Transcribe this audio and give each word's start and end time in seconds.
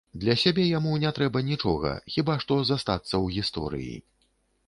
Для 0.21 0.35
сябе 0.43 0.63
яму 0.67 0.93
не 1.03 1.09
трэба 1.17 1.43
нічога, 1.49 1.91
хіба 2.15 2.39
што 2.45 2.57
застацца 2.69 3.07
ў 3.07 3.25
гісторыі. 3.35 3.93